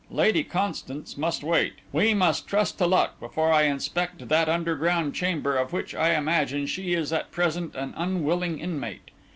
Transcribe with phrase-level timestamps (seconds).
[0.09, 5.55] Lady Constance must wait; we must trust to luck before I inspect that underground chamber
[5.55, 9.11] of which I imagine she is at present an unwilling inmate.